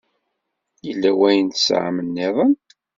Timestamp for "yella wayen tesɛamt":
0.85-2.03